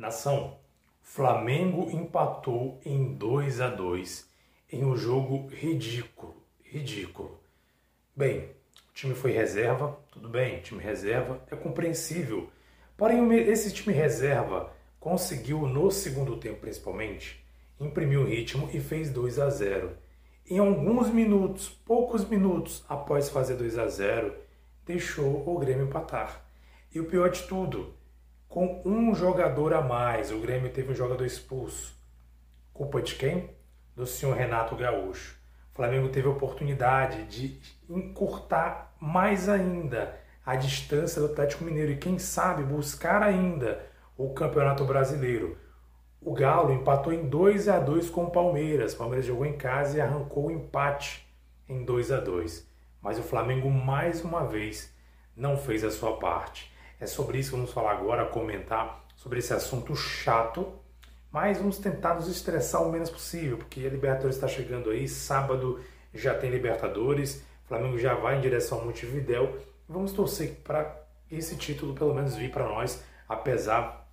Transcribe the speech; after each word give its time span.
Nação, 0.00 0.56
Flamengo 1.02 1.90
empatou 1.90 2.80
em 2.86 3.12
2 3.12 3.60
a 3.60 3.68
2 3.68 4.26
em 4.72 4.82
um 4.82 4.96
jogo 4.96 5.48
ridículo, 5.48 6.42
ridículo. 6.64 7.38
Bem, 8.16 8.48
o 8.88 8.94
time 8.94 9.14
foi 9.14 9.32
reserva, 9.32 10.00
tudo 10.10 10.26
bem, 10.26 10.62
time 10.62 10.82
reserva 10.82 11.42
é 11.50 11.54
compreensível. 11.54 12.48
Porém, 12.96 13.30
esse 13.40 13.70
time 13.74 13.94
reserva 13.94 14.72
conseguiu 14.98 15.66
no 15.66 15.90
segundo 15.90 16.38
tempo 16.38 16.60
principalmente 16.60 17.44
imprimir 17.78 18.20
o 18.20 18.26
ritmo 18.26 18.70
e 18.72 18.80
fez 18.80 19.10
2 19.10 19.38
a 19.38 19.50
0. 19.50 19.90
Em 20.48 20.56
alguns 20.56 21.10
minutos, 21.10 21.68
poucos 21.68 22.26
minutos 22.26 22.82
após 22.88 23.28
fazer 23.28 23.56
2 23.56 23.76
a 23.76 23.86
0, 23.86 24.34
deixou 24.86 25.46
o 25.46 25.58
Grêmio 25.58 25.84
empatar. 25.84 26.42
E 26.90 26.98
o 26.98 27.04
pior 27.04 27.28
de 27.28 27.42
tudo, 27.42 27.99
com 28.50 28.82
um 28.84 29.14
jogador 29.14 29.72
a 29.72 29.80
mais. 29.80 30.32
O 30.32 30.40
Grêmio 30.40 30.72
teve 30.72 30.90
um 30.90 30.94
jogador 30.94 31.24
expulso. 31.24 31.96
Culpa 32.74 33.00
de 33.00 33.14
quem? 33.14 33.56
Do 33.94 34.04
senhor 34.04 34.36
Renato 34.36 34.74
Gaúcho. 34.74 35.38
O 35.72 35.76
Flamengo 35.76 36.08
teve 36.08 36.26
a 36.26 36.32
oportunidade 36.32 37.24
de 37.26 37.60
encurtar 37.88 38.92
mais 39.00 39.48
ainda 39.48 40.18
a 40.44 40.56
distância 40.56 41.20
do 41.20 41.28
Atlético 41.28 41.62
Mineiro 41.62 41.92
e, 41.92 41.96
quem 41.96 42.18
sabe, 42.18 42.64
buscar 42.64 43.22
ainda 43.22 43.86
o 44.16 44.34
Campeonato 44.34 44.84
Brasileiro. 44.84 45.56
O 46.20 46.34
Galo 46.34 46.72
empatou 46.72 47.12
em 47.12 47.28
2 47.28 47.68
a 47.68 47.78
2 47.78 48.10
com 48.10 48.24
o 48.24 48.30
Palmeiras. 48.32 48.94
O 48.94 48.98
Palmeiras 48.98 49.26
jogou 49.26 49.46
em 49.46 49.56
casa 49.56 49.96
e 49.96 50.00
arrancou 50.00 50.46
o 50.46 50.50
empate 50.50 51.24
em 51.68 51.84
2 51.84 52.10
a 52.10 52.18
2. 52.18 52.68
Mas 53.00 53.16
o 53.16 53.22
Flamengo 53.22 53.70
mais 53.70 54.24
uma 54.24 54.44
vez 54.44 54.92
não 55.36 55.56
fez 55.56 55.84
a 55.84 55.90
sua 55.90 56.18
parte. 56.18 56.69
É 57.00 57.06
sobre 57.06 57.38
isso 57.38 57.50
que 57.50 57.56
vamos 57.56 57.72
falar 57.72 57.92
agora, 57.92 58.26
comentar 58.26 59.06
sobre 59.16 59.38
esse 59.38 59.54
assunto 59.54 59.96
chato, 59.96 60.70
mas 61.32 61.58
vamos 61.58 61.78
tentar 61.78 62.14
nos 62.14 62.28
estressar 62.28 62.82
o 62.82 62.92
menos 62.92 63.08
possível, 63.08 63.56
porque 63.56 63.80
a 63.80 63.88
Libertadores 63.88 64.36
está 64.36 64.46
chegando 64.46 64.90
aí, 64.90 65.08
sábado 65.08 65.80
já 66.12 66.34
tem 66.34 66.50
Libertadores, 66.50 67.42
Flamengo 67.64 67.98
já 67.98 68.14
vai 68.14 68.36
em 68.36 68.40
direção 68.40 68.78
ao 68.78 68.84
Montevidéu, 68.84 69.58
vamos 69.88 70.12
torcer 70.12 70.60
para 70.62 70.94
esse 71.30 71.56
título 71.56 71.94
pelo 71.94 72.12
menos 72.12 72.34
vir 72.34 72.50
para 72.50 72.68
nós, 72.68 73.02
apesar 73.28 74.06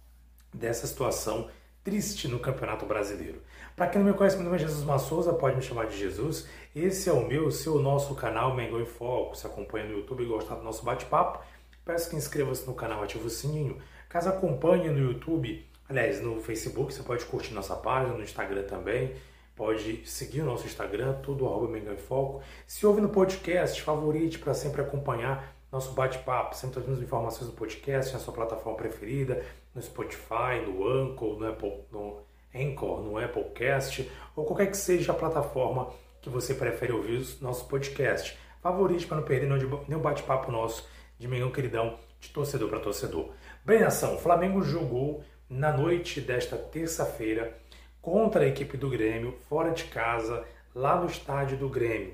dessa 0.54 0.88
situação 0.88 1.50
triste 1.84 2.28
no 2.28 2.40
Campeonato 2.40 2.86
Brasileiro. 2.86 3.42
Para 3.76 3.88
quem 3.88 4.02
não 4.02 4.12
me 4.12 4.18
conhece, 4.18 4.36
meu 4.36 4.44
nome 4.44 4.58
é 4.58 4.60
Jesus 4.60 4.84
Massouza, 4.84 5.32
pode 5.34 5.56
me 5.56 5.62
chamar 5.62 5.86
de 5.86 5.98
Jesus. 5.98 6.48
Esse 6.76 7.10
é 7.10 7.14
o 7.14 7.26
meu, 7.26 7.50
seu, 7.50 7.80
nosso 7.80 8.14
canal 8.14 8.56
Mengão 8.56 8.82
em 8.82 8.86
Foco. 8.86 9.36
Se 9.36 9.48
acompanha 9.48 9.86
no 9.86 10.00
YouTube 10.00 10.24
e 10.24 10.28
gosta 10.28 10.56
do 10.56 10.64
nosso 10.64 10.84
bate-papo, 10.84 11.40
Peço 11.88 12.10
que 12.10 12.18
inscreva-se 12.18 12.68
no 12.68 12.74
canal, 12.74 13.02
ative 13.02 13.26
o 13.26 13.30
sininho. 13.30 13.78
Caso 14.10 14.28
acompanhe 14.28 14.90
no 14.90 15.00
YouTube, 15.00 15.66
aliás, 15.88 16.22
no 16.22 16.42
Facebook, 16.42 16.94
você 16.94 17.02
pode 17.02 17.24
curtir 17.24 17.54
nossa 17.54 17.78
página, 17.78 18.14
no 18.14 18.22
Instagram 18.22 18.64
também. 18.64 19.16
Pode 19.56 20.06
seguir 20.06 20.42
o 20.42 20.46
nosso 20.46 20.66
Instagram, 20.66 21.14
tudo 21.24 21.46
arroba 21.46 21.70
Mengão 21.70 21.94
em 21.94 21.98
Foco. 21.98 22.44
Se 22.68 22.86
ouve 22.86 23.00
no 23.00 23.08
podcast, 23.08 23.82
favorite 23.82 24.38
para 24.38 24.54
sempre 24.54 24.82
acompanhar 24.82 25.56
nosso 25.72 25.94
bate-papo. 25.94 26.58
Sempre 26.58 26.82
trazendo 26.82 27.02
informações 27.02 27.50
do 27.50 27.56
podcast 27.56 28.12
na 28.12 28.20
sua 28.20 28.34
plataforma 28.34 28.78
preferida, 28.78 29.42
no 29.74 29.82
Spotify, 29.82 30.60
no 30.68 30.86
Anchor, 30.86 31.40
no 31.40 31.48
Apple, 31.48 31.86
no 31.90 32.18
Anchor, 32.54 33.02
no 33.02 33.18
Applecast, 33.18 34.12
ou 34.36 34.44
qualquer 34.44 34.68
que 34.68 34.76
seja 34.76 35.14
a 35.14 35.16
plataforma 35.16 35.90
que 36.22 36.30
você 36.30 36.54
prefere 36.54 36.92
ouvir 36.92 37.22
o 37.22 37.44
nosso 37.44 37.66
podcast. 37.66 38.38
Favorite 38.62 39.08
para 39.08 39.18
não 39.18 39.24
perder 39.24 39.48
nenhum 39.88 40.02
bate-papo 40.02 40.52
nosso 40.52 40.97
de 41.18 41.28
Mengão 41.28 41.52
Queridão, 41.52 42.00
de 42.20 42.30
torcedor 42.30 42.70
para 42.70 42.80
torcedor. 42.80 43.32
Bem, 43.64 43.84
ação, 43.84 44.16
o 44.16 44.20
Flamengo 44.20 44.62
jogou 44.62 45.24
na 45.50 45.72
noite 45.72 46.22
desta 46.22 46.58
terça-feira 46.58 47.58
contra 48.02 48.44
a 48.44 48.48
equipe 48.48 48.78
do 48.78 48.90
Grêmio, 48.90 49.38
fora 49.50 49.72
de 49.72 49.86
casa, 49.86 50.46
lá 50.74 51.00
no 51.00 51.08
estádio 51.08 51.58
do 51.58 51.70
Grêmio. 51.70 52.14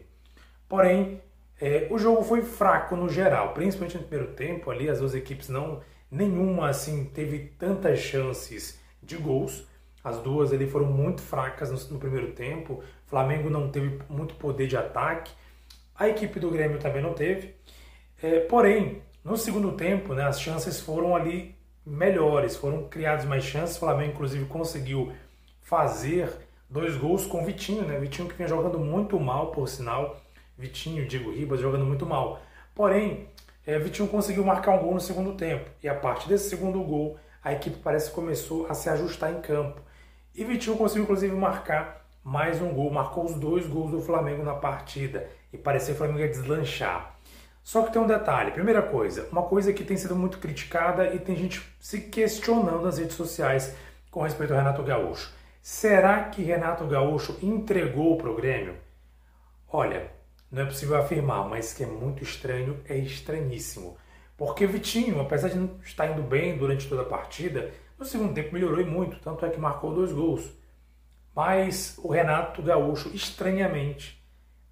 Porém, 0.68 1.22
é, 1.60 1.88
o 1.92 1.98
jogo 1.98 2.24
foi 2.24 2.42
fraco 2.42 2.96
no 2.96 3.08
geral, 3.08 3.54
principalmente 3.54 3.98
no 3.98 4.04
primeiro 4.04 4.34
tempo 4.34 4.72
ali, 4.72 4.90
as 4.90 5.00
duas 5.00 5.14
equipes 5.14 5.50
não, 5.50 5.82
nenhuma 6.10 6.70
assim 6.70 7.06
teve 7.06 7.54
tantas 7.60 8.00
chances 8.00 8.80
de 9.02 9.18
gols. 9.18 9.68
As 10.04 10.18
duas 10.20 10.52
ali 10.52 10.68
foram 10.68 10.88
muito 10.88 11.22
fracas 11.22 11.72
no, 11.72 11.94
no 11.94 12.00
primeiro 12.00 12.34
tempo. 12.34 12.74
O 12.76 13.10
Flamengo 13.10 13.50
não 13.50 13.70
teve 13.70 14.00
muito 14.10 14.36
poder 14.36 14.68
de 14.68 14.76
ataque. 14.76 15.32
A 15.96 16.10
equipe 16.10 16.40
do 16.40 16.50
Grêmio 16.50 16.80
também 16.80 17.02
não 17.02 17.14
teve. 17.14 17.56
É, 18.24 18.40
porém, 18.40 19.02
no 19.22 19.36
segundo 19.36 19.74
tempo, 19.74 20.14
né, 20.14 20.24
as 20.24 20.40
chances 20.40 20.80
foram 20.80 21.14
ali 21.14 21.54
melhores, 21.86 22.56
foram 22.56 22.88
criadas 22.88 23.26
mais 23.26 23.44
chances. 23.44 23.76
O 23.76 23.80
Flamengo, 23.82 24.14
inclusive, 24.14 24.46
conseguiu 24.46 25.12
fazer 25.62 26.30
dois 26.70 26.96
gols 26.96 27.26
com 27.26 27.44
Vitinho, 27.44 27.84
né? 27.84 28.00
Vitinho 28.00 28.30
que 28.30 28.36
vinha 28.36 28.48
jogando 28.48 28.80
muito 28.80 29.20
mal, 29.20 29.52
por 29.52 29.68
sinal. 29.68 30.22
Vitinho, 30.58 31.06
Diego 31.06 31.32
Ribas 31.32 31.60
jogando 31.60 31.84
muito 31.86 32.06
mal. 32.06 32.42
Porém, 32.74 33.28
é, 33.68 33.78
Vitinho 33.78 34.08
conseguiu 34.08 34.46
marcar 34.46 34.72
um 34.72 34.80
gol 34.80 34.94
no 34.94 35.02
segundo 35.02 35.34
tempo. 35.34 35.70
E 35.84 35.90
a 35.90 35.94
partir 35.94 36.30
desse 36.30 36.50
segundo 36.50 36.82
gol, 36.82 37.18
a 37.44 37.52
equipe 37.52 37.76
parece 37.80 38.08
que 38.10 38.16
começou 38.16 38.68
a 38.68 38.74
se 38.74 38.88
ajustar 38.90 39.34
em 39.34 39.42
campo. 39.42 39.82
E 40.34 40.46
Vitinho 40.46 40.78
conseguiu, 40.78 41.04
inclusive, 41.04 41.36
marcar 41.36 42.08
mais 42.24 42.62
um 42.62 42.74
gol. 42.74 42.90
Marcou 42.90 43.26
os 43.26 43.34
dois 43.36 43.68
gols 43.68 43.92
do 43.92 44.02
Flamengo 44.02 44.44
na 44.44 44.54
partida. 44.54 45.30
E 45.52 45.58
parecia 45.58 45.94
que 45.94 45.96
o 45.96 45.98
Flamengo 45.98 46.20
ia 46.20 46.30
deslanchar. 46.30 47.13
Só 47.64 47.84
que 47.84 47.94
tem 47.94 48.02
um 48.02 48.08
detalhe. 48.08 48.52
Primeira 48.52 48.82
coisa, 48.82 49.28
uma 49.32 49.44
coisa 49.44 49.72
que 49.72 49.86
tem 49.86 49.96
sido 49.96 50.16
muito 50.16 50.38
criticada 50.38 51.14
e 51.14 51.20
tem 51.20 51.36
gente 51.36 51.62
se 51.80 52.02
questionando 52.02 52.84
nas 52.84 52.98
redes 52.98 53.16
sociais 53.16 53.76
com 54.12 54.22
respeito 54.22 54.52
ao 54.52 54.60
Renato 54.60 54.84
Gaúcho. 54.84 55.32
Será 55.62 56.26
que 56.26 56.44
Renato 56.44 56.86
Gaúcho 56.86 57.38
entregou 57.42 58.18
para 58.18 58.30
o 58.30 58.36
Grêmio? 58.36 58.76
Olha, 59.72 60.12
não 60.52 60.64
é 60.64 60.66
possível 60.66 60.98
afirmar, 60.98 61.48
mas 61.48 61.74
que 61.74 61.84
é 61.84 61.88
muito 61.88 62.22
estranho, 62.22 62.80
é 62.88 62.98
estranhíssimo. 62.98 63.98
Porque 64.38 64.68
Vitinho, 64.68 65.22
apesar 65.22 65.48
de 65.48 65.58
não 65.58 65.80
estar 65.82 66.08
indo 66.08 66.22
bem 66.22 66.58
durante 66.58 66.88
toda 66.88 67.04
a 67.04 67.06
partida, 67.06 67.72
no 67.98 68.06
segundo 68.06 68.34
tempo 68.34 68.54
melhorou 68.54 68.82
e 68.82 68.86
muito, 68.86 69.18
tanto 69.20 69.46
é 69.46 69.50
que 69.50 69.60
marcou 69.60 69.96
dois 69.96 70.12
gols. 70.12 70.52
Mas 71.34 71.98
o 72.04 72.10
Renato 72.10 72.62
Gaúcho, 72.62 73.10
estranhamente, 73.16 74.23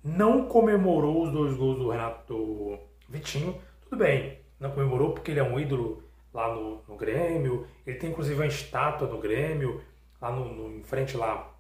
não 0.04 0.46
comemorou 0.46 1.24
os 1.24 1.32
dois 1.32 1.56
gols 1.56 1.78
do 1.78 1.90
Renato 1.90 2.80
Vitinho. 3.08 3.60
Tudo 3.84 3.98
bem, 3.98 4.40
não 4.60 4.72
comemorou 4.72 5.14
porque 5.14 5.32
ele 5.32 5.40
é 5.40 5.44
um 5.44 5.60
ídolo 5.60 6.04
lá 6.34 6.54
no, 6.54 6.82
no 6.88 6.96
Grêmio. 6.96 7.68
Ele 7.86 7.98
tem 7.98 8.10
inclusive 8.10 8.36
uma 8.36 8.48
estátua 8.48 9.08
do 9.08 9.18
Grêmio, 9.18 9.82
lá 10.22 10.32
no, 10.32 10.54
no, 10.54 10.78
em 10.78 10.84
frente 10.84 11.16
lá 11.18 11.54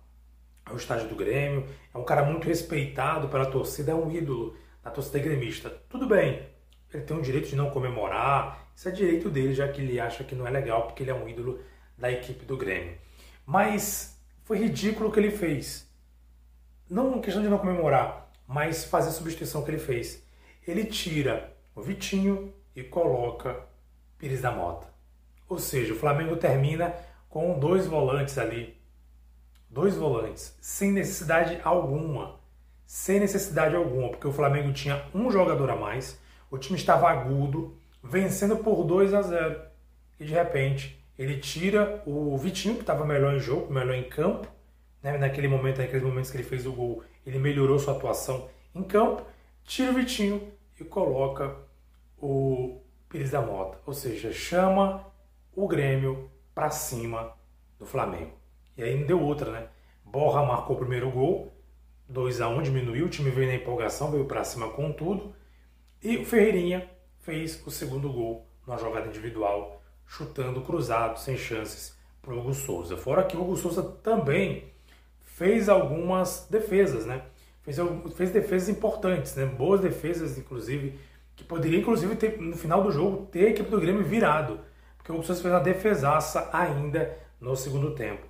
ao 0.65 0.75
estádio 0.75 1.07
do 1.07 1.15
Grêmio. 1.15 1.65
É 1.93 1.97
um 1.97 2.03
cara 2.03 2.23
muito 2.23 2.47
respeitado 2.47 3.27
pela 3.27 3.45
torcida, 3.45 3.91
é 3.91 3.95
um 3.95 4.11
ídolo 4.11 4.55
da 4.83 4.89
torcida 4.89 5.19
gremista. 5.19 5.69
Tudo 5.89 6.07
bem, 6.07 6.47
ele 6.93 7.03
tem 7.03 7.17
o 7.17 7.21
direito 7.21 7.49
de 7.49 7.55
não 7.55 7.69
comemorar, 7.69 8.71
isso 8.75 8.87
é 8.87 8.91
direito 8.91 9.29
dele, 9.29 9.53
já 9.53 9.67
que 9.67 9.81
ele 9.81 9.99
acha 9.99 10.23
que 10.23 10.35
não 10.35 10.47
é 10.47 10.49
legal 10.49 10.83
porque 10.83 11.03
ele 11.03 11.11
é 11.11 11.13
um 11.13 11.27
ídolo 11.27 11.59
da 11.97 12.11
equipe 12.11 12.45
do 12.45 12.57
Grêmio. 12.57 12.97
Mas 13.45 14.19
foi 14.43 14.57
ridículo 14.57 15.09
o 15.09 15.11
que 15.11 15.19
ele 15.19 15.31
fez. 15.31 15.89
Não 16.89 17.21
questão 17.21 17.41
de 17.41 17.49
não 17.49 17.57
comemorar, 17.57 18.20
mas 18.51 18.83
fazer 18.83 19.09
a 19.09 19.13
substituição 19.13 19.63
que 19.63 19.71
ele 19.71 19.79
fez. 19.79 20.21
Ele 20.67 20.83
tira 20.83 21.55
o 21.73 21.81
Vitinho 21.81 22.53
e 22.75 22.83
coloca 22.83 23.65
Pires 24.17 24.41
da 24.41 24.51
Mota. 24.51 24.87
Ou 25.47 25.57
seja, 25.57 25.93
o 25.93 25.97
Flamengo 25.97 26.35
termina 26.35 26.93
com 27.29 27.57
dois 27.57 27.87
volantes 27.87 28.37
ali. 28.37 28.77
Dois 29.69 29.95
volantes, 29.95 30.55
sem 30.59 30.91
necessidade 30.91 31.61
alguma. 31.63 32.39
Sem 32.85 33.21
necessidade 33.21 33.73
alguma, 33.73 34.09
porque 34.09 34.27
o 34.27 34.33
Flamengo 34.33 34.73
tinha 34.73 35.01
um 35.15 35.31
jogador 35.31 35.69
a 35.69 35.77
mais, 35.77 36.19
o 36.49 36.57
time 36.57 36.77
estava 36.77 37.09
agudo, 37.09 37.77
vencendo 38.03 38.57
por 38.57 38.83
2 38.83 39.13
a 39.13 39.21
0. 39.21 39.61
E 40.19 40.25
de 40.25 40.33
repente, 40.33 41.01
ele 41.17 41.37
tira 41.37 42.03
o 42.05 42.37
Vitinho, 42.37 42.75
que 42.75 42.81
estava 42.81 43.05
melhor 43.05 43.33
em 43.33 43.39
jogo, 43.39 43.73
melhor 43.73 43.95
em 43.95 44.09
campo, 44.09 44.45
né? 45.01 45.17
naquele 45.17 45.47
momento, 45.47 45.77
naqueles 45.77 46.03
momentos 46.03 46.29
que 46.29 46.35
ele 46.35 46.43
fez 46.43 46.65
o 46.65 46.73
gol, 46.73 47.01
ele 47.25 47.39
melhorou 47.39 47.79
sua 47.79 47.95
atuação 47.95 48.49
em 48.73 48.83
campo, 48.83 49.23
tira 49.63 49.91
o 49.91 49.95
Vitinho 49.95 50.51
e 50.79 50.83
coloca 50.83 51.55
o 52.17 52.81
Pires 53.09 53.31
da 53.31 53.41
Mota, 53.41 53.79
ou 53.85 53.93
seja, 53.93 54.31
chama 54.31 55.05
o 55.53 55.67
Grêmio 55.67 56.29
para 56.53 56.69
cima 56.69 57.33
do 57.77 57.85
Flamengo. 57.85 58.31
E 58.77 58.83
aí 58.83 58.97
não 58.97 59.05
deu 59.05 59.21
outra, 59.21 59.51
né? 59.51 59.67
Borra 60.05 60.45
marcou 60.45 60.75
o 60.75 60.79
primeiro 60.79 61.09
gol, 61.11 61.51
2 62.07 62.41
a 62.41 62.47
1 62.49 62.61
diminuiu, 62.63 63.05
o 63.05 63.09
time 63.09 63.29
veio 63.29 63.47
na 63.47 63.55
empolgação, 63.55 64.11
veio 64.11 64.25
para 64.25 64.43
cima 64.43 64.69
com 64.69 64.91
tudo. 64.91 65.33
E 66.03 66.17
o 66.17 66.25
Ferreirinha 66.25 66.89
fez 67.19 67.65
o 67.65 67.71
segundo 67.71 68.11
gol 68.11 68.45
numa 68.65 68.77
jogada 68.77 69.07
individual, 69.07 69.81
chutando 70.05 70.61
cruzado, 70.61 71.19
sem 71.19 71.37
chances, 71.37 71.97
para 72.21 72.33
o 72.33 72.39
Hugo 72.39 72.53
Souza. 72.53 72.97
Fora 72.97 73.23
que 73.23 73.35
o 73.35 73.41
Hugo 73.41 73.55
Souza 73.55 73.81
também 73.81 74.70
fez 75.35 75.69
algumas 75.69 76.47
defesas, 76.49 77.05
né? 77.05 77.23
Fez, 77.63 77.77
fez 78.15 78.31
defesas 78.31 78.69
importantes, 78.69 79.35
né? 79.35 79.45
Boas 79.45 79.81
defesas, 79.81 80.37
inclusive, 80.37 80.99
que 81.35 81.43
poderia, 81.43 81.79
inclusive, 81.79 82.15
ter, 82.15 82.39
no 82.39 82.55
final 82.55 82.83
do 82.83 82.91
jogo, 82.91 83.25
ter 83.27 83.47
a 83.47 83.49
equipe 83.49 83.69
do 83.69 83.79
Grêmio 83.79 84.03
virado. 84.03 84.59
Porque 84.97 85.11
o 85.11 85.23
Souza 85.23 85.41
fez 85.41 85.53
uma 85.53 85.59
defesaça 85.59 86.49
ainda 86.53 87.17
no 87.39 87.55
segundo 87.55 87.95
tempo. 87.95 88.25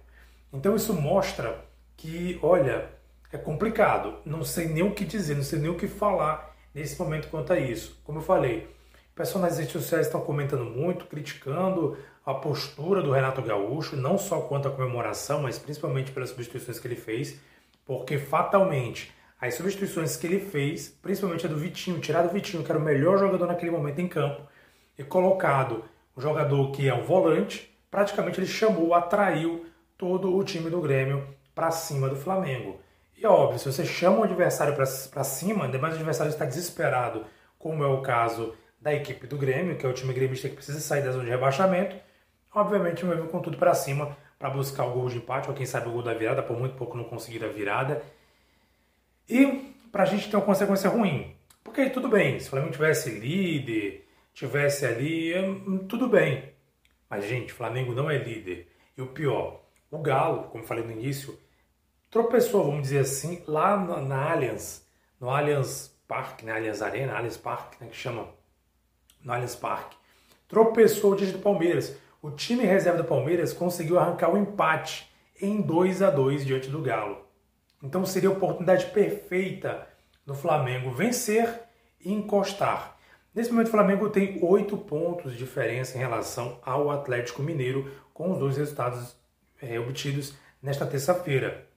Então 0.54 0.76
isso 0.76 0.94
mostra 0.94 1.64
que, 1.98 2.40
olha, 2.42 2.90
é 3.32 3.38
complicado. 3.38 4.16
Não 4.26 4.44
sei 4.44 4.68
nem 4.68 4.84
o 4.84 4.94
que 4.94 5.06
dizer, 5.06 5.36
não 5.36 5.44
sei 5.44 5.60
nem 5.60 5.70
o 5.70 5.78
que 5.78 5.88
falar 5.88 6.56
nesse 6.74 7.00
momento 7.00 7.30
quanto 7.30 7.54
a 7.54 7.60
isso. 7.60 8.00
Como 8.04 8.20
eu 8.20 8.24
falei, 8.24 8.70
pessoas 9.16 9.44
nas 9.44 9.58
redes 9.58 9.74
sociais 9.74 10.08
estão 10.08 10.22
comentando 10.22 10.66
muito, 10.66 11.06
criticando 11.06 11.98
a 12.26 12.34
postura 12.34 13.02
do 13.02 13.12
Renato 13.12 13.42
Gaúcho, 13.42 13.96
não 13.96 14.18
só 14.18 14.42
quanto 14.42 14.68
à 14.68 14.72
comemoração, 14.72 15.42
mas 15.42 15.58
principalmente 15.58 16.12
pelas 16.12 16.30
substituições 16.30 16.80
que 16.80 16.88
ele 16.88 16.96
fez, 16.96 17.40
porque 17.86 18.18
fatalmente 18.18 19.12
as 19.40 19.56
substituições 19.56 20.16
que 20.16 20.28
ele 20.28 20.40
fez, 20.40 20.90
principalmente 21.02 21.46
a 21.46 21.50
do 21.50 21.58
Vitinho, 21.58 22.00
tirado 22.00 22.30
o 22.30 22.34
Vitinho, 22.34 22.64
que 22.64 22.72
era 22.72 22.80
o 22.80 22.84
melhor 22.84 23.18
jogador 23.18 23.48
naquele 23.48 23.72
momento 23.72 24.00
em 24.00 24.08
campo, 24.08 24.44
e 24.98 25.04
colocado 25.04 25.84
um 26.16 26.22
jogador 26.22 26.72
que 26.72 26.88
é 26.88 26.94
um 26.94 27.02
volante, 27.02 27.76
praticamente 27.90 28.40
ele 28.40 28.48
chamou, 28.48 28.94
atraiu 28.94 29.66
todo 29.98 30.36
o 30.36 30.44
time 30.44 30.70
do 30.70 30.80
Grêmio 30.80 31.28
para 31.56 31.72
cima 31.72 32.08
do 32.08 32.16
Flamengo. 32.16 32.80
E 33.18 33.26
é 33.26 33.30
óbvio, 33.30 33.60
se 33.60 33.72
você 33.72 33.86
chama 33.86 34.20
o 34.20 34.24
adversário 34.24 34.76
para 34.76 35.24
cima, 35.24 35.66
ainda 35.66 35.80
mais 35.80 35.94
o 35.94 35.98
adversário 35.98 36.30
está 36.30 36.46
desesperado, 36.46 37.26
como 37.58 37.84
é 37.84 37.88
o 37.88 38.02
caso 38.02 38.54
da 38.82 38.94
equipe 38.94 39.28
do 39.28 39.38
Grêmio, 39.38 39.78
que 39.78 39.86
é 39.86 39.90
o 39.90 39.94
time 39.94 40.14
gremista 40.14 40.50
que 40.50 40.56
precisa 40.56 40.80
sair 40.80 41.04
da 41.04 41.12
zona 41.12 41.26
de 41.26 41.30
rebaixamento, 41.30 41.96
obviamente 42.54 43.06
vai 43.06 43.16
vir 43.16 43.30
com 43.30 43.40
tudo 43.40 43.58
para 43.58 43.74
cima 43.76 44.18
para 44.40 44.50
buscar 44.50 44.86
o 44.86 44.94
gol 44.94 45.08
de 45.08 45.18
empate, 45.18 45.50
ou 45.50 45.56
quem 45.56 45.68
sabe 45.68 45.88
o 45.88 45.92
gol 45.92 46.02
da 46.02 46.16
virada, 46.16 46.42
por 46.42 46.58
muito 46.58 46.76
pouco 46.76 46.98
não 46.98 47.04
conseguir 47.04 47.46
a 47.46 47.48
virada. 47.48 48.02
E 49.30 49.72
para 49.92 50.02
a 50.02 50.06
gente 50.06 50.30
ter 50.30 50.36
uma 50.36 50.46
consequência 50.46 50.90
ruim. 50.90 51.36
Porque 51.64 51.92
tudo 51.92 52.10
bem, 52.10 52.40
se 52.40 52.48
o 52.48 52.50
Flamengo 52.50 52.72
tivesse 52.72 53.12
líder, 53.12 54.08
tivesse 54.34 54.84
ali, 54.84 55.38
hum, 55.38 55.86
tudo 55.88 56.08
bem. 56.08 56.52
Mas, 57.08 57.28
gente, 57.28 57.54
o 57.54 57.56
Flamengo 57.56 57.94
não 57.94 58.10
é 58.10 58.18
líder. 58.18 58.68
E 58.98 59.02
o 59.02 59.08
pior, 59.08 59.62
o 59.92 60.00
Galo, 60.00 60.46
como 60.46 60.64
falei 60.64 60.84
no 60.84 60.92
início, 60.92 61.38
tropeçou, 62.10 62.66
vamos 62.66 62.84
dizer 62.84 63.00
assim, 63.00 63.44
lá 63.48 63.78
na, 63.78 64.02
na 64.02 64.32
Allianz, 64.32 64.88
no 65.20 65.30
Allianz 65.30 65.96
Parque, 66.08 66.46
na 66.46 66.54
né, 66.54 66.58
Allianz 66.58 66.82
Arena, 66.82 67.14
Allianz 67.14 67.38
Parque, 67.38 67.78
né, 67.80 67.90
que 67.90 67.96
chama, 67.96 68.28
no 69.24 69.32
Allianz 69.32 69.56
Parque. 69.56 69.98
Tropeçou 70.48 71.16
diante 71.16 71.34
do 71.34 71.40
Palmeiras. 71.40 71.96
O 72.22 72.32
time 72.32 72.64
reserva 72.64 73.02
do 73.02 73.08
Palmeiras 73.08 73.54
conseguiu 73.54 73.98
arrancar 73.98 74.30
o 74.30 74.34
um 74.34 74.42
empate 74.42 75.12
em 75.42 75.62
2 75.62 76.02
a 76.02 76.10
2 76.10 76.46
diante 76.46 76.70
do 76.70 76.82
Galo. 76.82 77.26
Então 77.82 78.06
seria 78.06 78.30
a 78.30 78.34
oportunidade 78.34 78.86
perfeita 78.88 79.88
do 80.26 80.36
Flamengo 80.36 80.92
vencer 80.92 81.62
e 82.00 82.12
encostar. 82.12 82.98
Nesse 83.34 83.50
momento 83.50 83.68
o 83.68 83.72
Flamengo 83.72 84.10
tem 84.10 84.40
oito 84.44 84.78
pontos 84.78 85.32
de 85.32 85.38
diferença 85.38 85.98
em 85.98 86.02
relação 86.02 86.60
ao 86.62 86.92
Atlético 86.92 87.42
Mineiro, 87.42 87.90
com 88.14 88.32
os 88.32 88.38
dois 88.38 88.58
resultados 88.58 89.16
é, 89.62 89.80
obtidos 89.80 90.36
nesta 90.62 90.86
terça-feira. 90.86 91.68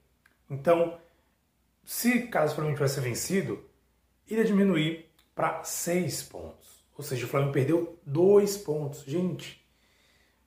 Então, 0.51 0.99
se 1.85 2.27
caso 2.27 2.53
o 2.53 2.57
Flamengo 2.57 2.77
tivesse 2.77 3.01
vencido, 3.01 3.65
iria 4.29 4.45
diminuir 4.45 5.09
para 5.35 5.63
seis 5.63 6.23
pontos. 6.23 6.74
Ou 6.97 7.03
seja, 7.05 7.27
o 7.27 7.29
Flamengo 7.29 7.53
perdeu 7.53 7.99
dois 8.07 8.57
pontos. 8.57 9.05
Gente, 9.05 9.65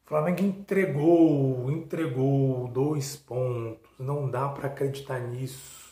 o 0.05 0.07
Flamengo 0.07 0.41
entregou, 0.41 1.69
entregou 1.71 2.67
dois 2.69 3.15
pontos. 3.15 3.89
Não 3.99 4.29
dá 4.29 4.47
para 4.47 4.67
acreditar 4.67 5.19
nisso. 5.19 5.87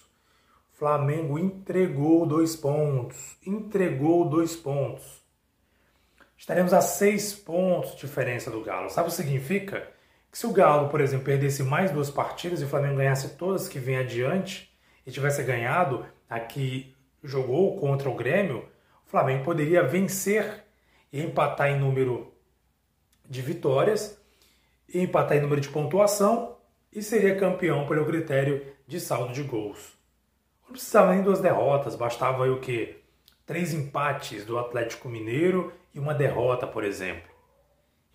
O 0.73 0.77
Flamengo 0.77 1.37
entregou 1.37 2.25
dois 2.25 2.55
pontos. 2.55 3.37
Entregou 3.45 4.29
dois 4.29 4.55
pontos. 4.55 5.23
Estaremos 6.37 6.73
a 6.73 6.81
seis 6.81 7.33
pontos 7.33 7.91
de 7.91 8.01
diferença 8.01 8.51
do 8.51 8.61
Galo. 8.61 8.89
Sabe 8.89 9.07
o 9.07 9.11
que 9.11 9.17
significa? 9.17 9.89
Que 10.31 10.37
se 10.37 10.45
o 10.45 10.51
Galo, 10.51 10.89
por 10.89 11.01
exemplo, 11.01 11.25
perdesse 11.25 11.63
mais 11.63 11.91
duas 11.91 12.09
partidas 12.09 12.61
e 12.61 12.65
o 12.65 12.67
Flamengo 12.67 12.97
ganhasse 12.97 13.37
todas 13.37 13.67
que 13.67 13.79
vem 13.79 13.97
adiante 13.97 14.73
e 15.05 15.11
tivesse 15.11 15.43
ganhado 15.43 16.05
a 16.29 16.39
que 16.39 16.93
jogou 17.23 17.77
contra 17.77 18.09
o 18.09 18.15
Grêmio, 18.15 18.67
o 19.05 19.09
Flamengo 19.09 19.43
poderia 19.43 19.83
vencer 19.83 20.63
e 21.11 21.21
empatar 21.21 21.69
em 21.69 21.79
número 21.79 22.33
de 23.25 23.41
vitórias 23.41 24.19
e 24.87 25.01
empatar 25.01 25.37
em 25.37 25.41
número 25.41 25.61
de 25.61 25.69
pontuação 25.69 26.57
e 26.91 27.01
seria 27.01 27.37
campeão 27.37 27.87
pelo 27.87 28.05
critério 28.05 28.65
de 28.87 28.99
saldo 28.99 29.33
de 29.33 29.43
gols. 29.43 29.93
Não 30.63 30.71
precisava 30.71 31.13
nem 31.13 31.23
duas 31.23 31.39
derrotas, 31.39 31.95
bastava 31.95 32.49
o 32.49 32.59
que? 32.59 32.97
Três 33.45 33.73
empates 33.73 34.45
do 34.45 34.57
Atlético 34.57 35.07
Mineiro 35.07 35.71
e 35.93 35.99
uma 35.99 36.13
derrota, 36.13 36.65
por 36.65 36.83
exemplo 36.83 37.35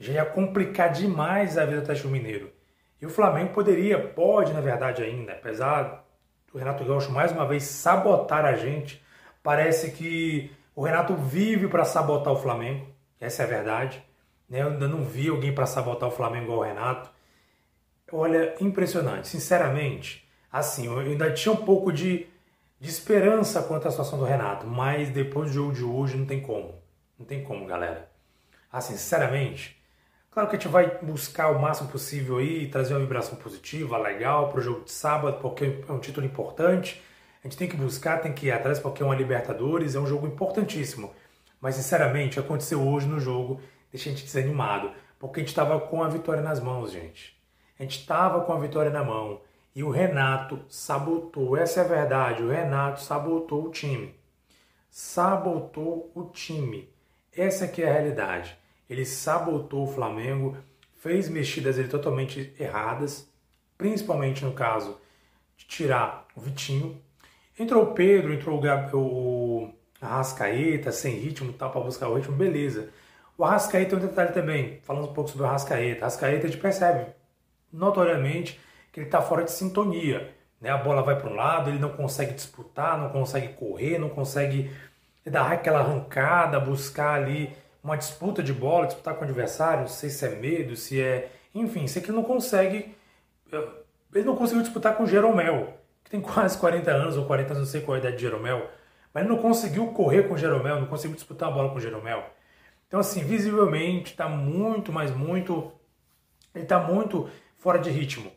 já 0.01 0.15
ia 0.15 0.25
complicar 0.25 0.91
demais 0.91 1.59
a 1.59 1.67
vida 1.67 1.77
do 1.77 1.83
Atlético 1.83 2.09
Mineiro. 2.09 2.51
E 3.01 3.07
o 3.07 3.11
Flamengo 3.11 3.53
poderia, 3.53 3.99
pode 3.99 4.53
na 4.53 4.61
verdade 4.61 5.03
ainda, 5.03 5.33
apesar 5.33 6.07
do 6.51 6.59
Renato 6.59 6.85
Gaúcho 6.85 7.13
mais 7.13 7.31
uma 7.31 7.47
vez 7.47 7.65
sabotar 7.65 8.47
a 8.47 8.55
gente, 8.55 9.05
parece 9.43 9.93
que 9.93 10.51
o 10.81 10.82
Renato 10.82 11.15
vive 11.15 11.69
para 11.69 11.85
sabotar 11.85 12.32
o 12.32 12.37
Flamengo, 12.38 12.87
essa 13.21 13.43
é 13.43 13.44
a 13.44 13.49
verdade. 13.49 14.03
Né? 14.49 14.62
Eu 14.62 14.69
ainda 14.69 14.88
não 14.88 15.05
vi 15.05 15.29
alguém 15.29 15.55
para 15.55 15.67
sabotar 15.67 16.09
o 16.09 16.12
Flamengo 16.12 16.44
igual 16.44 16.61
o 16.61 16.62
Renato. 16.62 17.11
Olha, 18.11 18.55
impressionante, 18.62 19.29
sinceramente. 19.29 20.27
Assim, 20.50 20.87
eu 20.87 20.99
ainda 20.99 21.31
tinha 21.35 21.53
um 21.53 21.67
pouco 21.67 21.93
de, 21.93 22.27
de 22.81 22.88
esperança 22.88 23.62
quanto 23.62 23.88
à 23.88 23.91
situação 23.91 24.19
do 24.19 24.25
Renato, 24.25 24.67
mas 24.67 25.11
depois 25.11 25.50
do 25.50 25.55
jogo 25.55 25.73
de 25.75 25.85
hoje 25.85 26.17
não 26.17 26.25
tem 26.25 26.41
como. 26.41 26.73
Não 27.19 27.27
tem 27.27 27.44
como, 27.44 27.67
galera. 27.67 28.11
Assim, 28.73 28.94
sinceramente, 28.94 29.79
Claro 30.31 30.49
que 30.49 30.55
a 30.55 30.59
gente 30.61 30.69
vai 30.69 30.99
buscar 31.03 31.50
o 31.50 31.61
máximo 31.61 31.91
possível 31.91 32.38
aí, 32.38 32.69
trazer 32.69 32.94
uma 32.94 33.00
vibração 33.00 33.37
positiva, 33.37 33.99
legal 33.99 34.49
para 34.49 34.61
o 34.61 34.62
jogo 34.62 34.85
de 34.85 34.93
sábado, 34.93 35.41
porque 35.43 35.82
é 35.87 35.93
um 35.93 35.99
título 35.99 36.25
importante. 36.25 37.03
A 37.43 37.49
gente 37.49 37.57
tem 37.57 37.69
que 37.69 37.77
buscar, 37.77 38.21
tem 38.21 38.33
que 38.33 38.47
ir 38.47 38.53
atrás, 38.53 38.79
porque 38.79 39.03
é 39.03 39.07
uma 39.07 39.15
Libertadores, 39.15 39.95
é 39.95 40.01
um 40.01 40.07
jogo 40.07 40.27
importantíssimo. 40.27 41.13
Mas, 41.61 41.77
sinceramente, 41.77 42.39
aconteceu 42.39 42.87
hoje 42.87 43.07
no 43.07 43.19
jogo, 43.19 43.61
deixa 43.91 44.09
a 44.09 44.13
gente 44.13 44.25
desanimado, 44.25 44.93
porque 45.19 45.41
a 45.41 45.43
gente 45.43 45.49
estava 45.49 45.81
com 45.81 46.03
a 46.03 46.09
vitória 46.09 46.43
nas 46.43 46.61
mãos, 46.61 46.93
gente. 46.93 47.37
A 47.79 47.83
gente 47.83 48.01
estava 48.01 48.43
com 48.43 48.53
a 48.53 48.59
vitória 48.59 48.91
na 48.91 49.03
mão. 49.03 49.41
E 49.75 49.83
o 49.83 49.91
Renato 49.91 50.61
sabotou, 50.69 51.57
essa 51.57 51.81
é 51.81 51.85
a 51.85 51.89
verdade, 51.89 52.43
o 52.43 52.51
Renato 52.51 53.01
sabotou 53.01 53.67
o 53.67 53.71
time. 53.71 54.15
Sabotou 54.91 56.11
o 56.15 56.25
time. 56.25 56.93
Essa 57.33 57.69
que 57.69 57.83
é 57.83 57.89
a 57.89 57.93
realidade 57.93 58.61
ele 58.91 59.07
sabotou 59.07 59.85
o 59.85 59.87
Flamengo, 59.87 60.57
fez 60.97 61.29
mexidas 61.29 61.79
ele 61.79 61.87
totalmente 61.87 62.53
erradas, 62.59 63.31
principalmente 63.79 64.44
no 64.44 64.53
caso 64.53 65.01
de 65.56 65.65
tirar 65.65 66.27
o 66.35 66.41
Vitinho. 66.41 67.01
Entrou 67.60 67.82
o 67.82 67.93
Pedro, 67.93 68.32
entrou 68.32 68.56
o, 68.56 68.60
Gab, 68.62 68.90
o 68.96 69.70
Arrascaeta, 70.00 70.90
sem 70.90 71.17
ritmo 71.17 71.52
tal, 71.52 71.70
para 71.70 71.82
buscar 71.82 72.08
o 72.08 72.14
ritmo, 72.14 72.34
beleza. 72.34 72.88
O 73.36 73.44
Arrascaeta 73.44 73.90
tem 73.90 73.98
um 73.98 74.08
detalhe 74.08 74.32
também, 74.32 74.81
falando 74.82 75.10
um 75.10 75.12
pouco 75.12 75.29
sobre 75.29 75.44
o 75.44 75.46
Arrascaeta. 75.46 76.00
O 76.00 76.05
Arrascaeta 76.05 76.46
a 76.46 76.50
gente 76.50 76.58
percebe 76.58 77.12
notoriamente 77.70 78.58
que 78.90 79.00
ele 79.00 79.08
está 79.08 79.20
fora 79.20 79.44
de 79.44 79.50
sintonia. 79.50 80.34
Né? 80.58 80.70
A 80.70 80.79
bola 80.79 81.02
vai 81.02 81.20
para 81.20 81.29
um 81.29 81.34
lado, 81.34 81.69
ele 81.69 81.79
não 81.79 81.90
consegue 81.90 82.32
disputar, 82.32 82.96
não 82.98 83.10
consegue 83.10 83.48
correr, 83.48 83.98
não 83.98 84.08
consegue 84.08 84.70
dar 85.26 85.52
aquela 85.52 85.81
arrancada, 85.81 86.58
buscar 86.58 87.20
ali 87.20 87.52
uma 87.84 87.98
disputa 87.98 88.43
de 88.43 88.55
bola, 88.55 88.86
disputar 88.86 89.17
com 89.17 89.20
o 89.20 89.24
adversário, 89.24 89.81
não 89.81 89.88
sei 89.88 90.08
se 90.08 90.24
é 90.24 90.31
medo, 90.31 90.76
se 90.76 90.98
é. 90.98 91.31
Enfim, 91.55 91.86
sei 91.86 92.00
que 92.00 92.08
ele 92.08 92.17
não 92.17 92.24
consegue. 92.24 92.96
Ele 94.14 94.24
não 94.24 94.34
conseguiu 94.34 94.62
disputar 94.62 94.96
com 94.96 95.02
o 95.02 95.06
Jeromel, 95.06 95.79
tem 96.10 96.20
quase 96.20 96.58
40 96.58 96.90
anos 96.90 97.17
ou 97.17 97.24
40 97.24 97.55
anos, 97.55 97.58
não 97.60 97.67
sei 97.67 97.81
qual 97.81 97.96
é 97.96 97.98
a 97.98 98.02
idade 98.02 98.17
de 98.17 98.22
Jeromel, 98.22 98.70
mas 99.14 99.24
ele 99.24 99.32
não 99.32 99.40
conseguiu 99.40 99.86
correr 99.88 100.24
com 100.24 100.34
o 100.34 100.38
Jeromel, 100.38 100.79
não 100.79 100.86
conseguiu 100.86 101.14
disputar 101.14 101.48
a 101.48 101.52
bola 101.52 101.70
com 101.70 101.76
o 101.76 101.81
Jeromel. 101.81 102.22
Então, 102.86 103.00
assim, 103.00 103.24
visivelmente 103.24 104.10
está 104.10 104.29
muito, 104.29 104.93
mas 104.93 105.10
muito. 105.17 105.72
Ele 106.55 106.64
está 106.64 106.79
muito 106.79 107.31
fora 107.56 107.79
de 107.79 107.88
ritmo. 107.88 108.31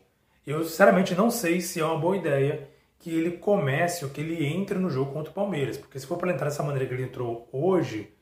Eu, 0.46 0.64
sinceramente, 0.64 1.14
não 1.14 1.30
sei 1.30 1.60
se 1.60 1.80
é 1.80 1.84
uma 1.84 1.98
boa 1.98 2.16
ideia 2.16 2.68
que 2.98 3.10
ele 3.10 3.32
comece 3.32 4.04
ou 4.04 4.10
que 4.10 4.20
ele 4.20 4.46
entre 4.46 4.78
no 4.78 4.88
jogo 4.88 5.12
contra 5.12 5.30
o 5.30 5.34
Palmeiras, 5.34 5.76
porque 5.76 5.98
se 5.98 6.06
for 6.06 6.16
para 6.16 6.32
entrar 6.32 6.48
dessa 6.48 6.62
maneira 6.62 6.86
que 6.86 6.94
ele 6.94 7.02
entrou 7.02 7.48
hoje, 7.52 8.14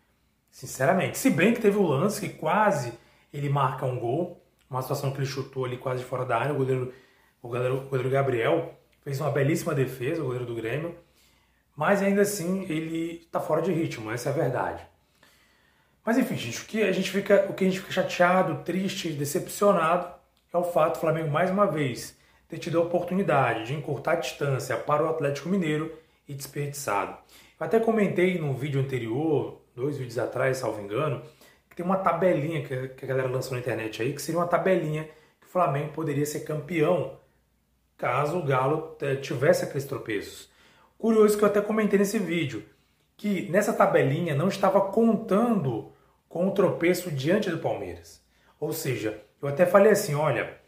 Sinceramente. 0.53 1.17
Se 1.17 1.31
bem 1.31 1.55
que 1.55 1.63
teve 1.63 1.79
o 1.79 1.83
lance 1.83 2.21
que 2.21 2.35
quase 2.35 2.93
ele 3.33 3.49
marca 3.49 3.87
um 3.87 3.99
gol, 3.99 4.45
uma 4.69 4.83
situação 4.83 5.11
que 5.11 5.19
ele 5.19 5.27
chutou 5.27 5.65
ali 5.65 5.79
quase 5.79 6.05
fora 6.05 6.27
da 6.27 6.37
área, 6.37 6.53
o 6.53 6.59
goleiro, 6.59 6.93
o 7.43 7.49
goleiro, 7.49 7.79
o 7.79 7.89
goleiro 7.89 8.11
Gabriel 8.11 8.75
fez 9.03 9.21
uma 9.21 9.31
belíssima 9.31 9.75
defesa, 9.75 10.23
o 10.23 10.27
goleiro 10.27 10.47
do 10.47 10.55
Grêmio, 10.55 10.95
mas 11.77 12.03
ainda 12.03 12.23
assim 12.23 12.65
ele 12.69 13.23
está 13.25 13.41
fora 13.41 13.63
de 13.63 13.73
ritmo, 13.73 14.11
essa 14.11 14.29
é 14.29 14.33
a 14.33 14.35
verdade. 14.35 14.87
Mas 16.05 16.19
enfim, 16.19 16.37
gente, 16.37 16.63
o 16.63 16.65
que 16.65 16.83
a 16.83 16.93
gente 16.93 17.11
fica, 17.11 17.47
o 17.49 17.55
que 17.55 17.65
a 17.65 17.69
gente 17.69 17.81
fica 17.81 17.93
chateado, 17.93 18.65
triste, 18.65 19.11
decepcionado 19.11 20.13
é 20.53 20.57
o 20.57 20.65
fato 20.65 20.95
do 20.95 21.01
Flamengo 21.01 21.31
mais 21.31 21.51
uma 21.51 21.67
vez 21.67 22.17
ter 22.49 22.59
tido 22.59 22.79
a 22.79 22.83
oportunidade 22.83 23.67
de 23.67 23.75
encurtar 23.75 24.13
a 24.13 24.17
distância 24.17 24.77
para 24.77 25.05
o 25.05 25.09
Atlético 25.09 25.49
Mineiro 25.49 25.97
e 26.29 26.35
desperdiçado. 26.35 27.17
Eu 27.59 27.67
até 27.67 27.81
comentei 27.81 28.39
no 28.39 28.53
vídeo 28.53 28.81
anterior 28.81 29.63
dois 29.75 29.97
vídeos 29.97 30.19
atrás, 30.19 30.59
salvo 30.59 30.81
engano, 30.83 31.23
que 31.71 31.77
tem 31.77 31.87
uma 31.87 31.97
tabelinha 31.97 32.63
que 32.63 33.05
a 33.05 33.09
galera 33.09 33.29
lançou 33.29 33.53
na 33.53 33.61
internet 33.61 34.03
aí, 34.03 34.13
que 34.13 34.21
seria 34.21 34.39
uma 34.39 34.47
tabelinha 34.47 35.05
que 35.41 35.47
o 35.47 35.49
Flamengo 35.49 35.93
poderia 35.93 36.27
ser 36.27 36.41
campeão 36.41 37.17
caso 38.03 38.37
o 38.37 38.43
Galo 38.43 38.97
eh, 39.01 39.15
tivesse 39.15 39.65
aqueles 39.65 39.85
tropeços. 39.85 40.51
Curioso 40.99 41.39
que 41.39 41.45
eu 41.45 41.49
até 41.49 41.61
comentei 41.61 41.97
nesse 41.97 42.19
vídeo 42.19 42.65
que 43.17 43.49
nessa 43.49 43.73
tabelinha 43.73 44.35
não 44.35 44.49
estava 44.49 44.81
contando 44.81 45.93
com 46.29 46.49
o 46.49 46.51
tropeço 46.51 47.13
diante 47.13 47.49
do 47.49 47.59
Palmeiras. 47.59 48.21
Ou 48.59 48.73
seja, 48.73 49.23
eu 49.41 49.47
até 49.47 49.65
falei 49.65 49.93
assim, 49.93 50.17
olha, 50.17 50.59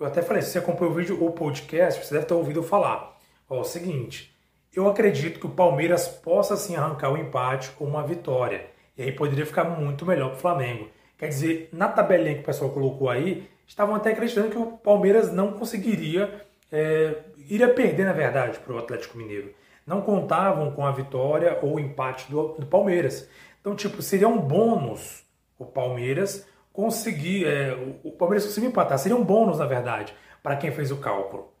eu 0.00 0.04
até 0.04 0.22
falei, 0.22 0.42
se 0.42 0.50
você 0.50 0.58
acompanhou 0.58 0.92
o 0.92 0.96
vídeo 0.96 1.22
ou 1.22 1.30
podcast, 1.30 2.04
você 2.04 2.14
deve 2.14 2.26
ter 2.26 2.34
ouvido 2.34 2.64
falar. 2.64 3.16
Ó, 3.48 3.60
o 3.60 3.64
seguinte, 3.64 4.36
eu 4.74 4.88
acredito 4.88 5.38
que 5.38 5.46
o 5.46 5.50
Palmeiras 5.50 6.08
possa 6.08 6.56
sim 6.56 6.74
arrancar 6.74 7.10
o 7.10 7.14
um 7.14 7.18
empate 7.18 7.70
ou 7.78 7.86
uma 7.86 8.02
vitória. 8.04 8.66
E 8.98 9.04
aí 9.04 9.12
poderia 9.12 9.46
ficar 9.46 9.62
muito 9.62 10.04
melhor 10.04 10.30
para 10.30 10.38
o 10.38 10.40
Flamengo. 10.40 10.88
Quer 11.16 11.28
dizer, 11.28 11.68
na 11.72 11.86
tabelinha 11.86 12.34
que 12.34 12.40
o 12.40 12.46
pessoal 12.46 12.72
colocou 12.72 13.08
aí, 13.08 13.48
estavam 13.68 13.94
até 13.94 14.10
acreditando 14.10 14.50
que 14.50 14.58
o 14.58 14.78
Palmeiras 14.78 15.32
não 15.32 15.52
conseguiria, 15.52 16.44
é, 16.72 17.18
iria 17.36 17.72
perder 17.72 18.06
na 18.06 18.12
verdade 18.12 18.58
para 18.58 18.72
o 18.72 18.78
Atlético 18.78 19.18
Mineiro. 19.18 19.54
Não 19.86 20.00
contavam 20.00 20.70
com 20.72 20.86
a 20.86 20.90
vitória 20.90 21.58
ou 21.62 21.78
empate 21.78 22.30
do, 22.30 22.54
do 22.54 22.66
Palmeiras. 22.66 23.28
Então, 23.60 23.76
tipo, 23.76 24.00
seria 24.00 24.28
um 24.28 24.38
bônus 24.38 25.22
o 25.58 25.64
Palmeiras 25.64 26.46
conseguir, 26.72 27.46
é, 27.46 27.72
o, 27.74 28.08
o 28.08 28.12
Palmeiras 28.12 28.46
conseguir 28.46 28.66
empatar. 28.66 28.98
Seria 28.98 29.16
um 29.16 29.24
bônus, 29.24 29.58
na 29.58 29.66
verdade, 29.66 30.14
para 30.42 30.56
quem 30.56 30.72
fez 30.72 30.90
o 30.90 30.96
cálculo. 30.96 31.52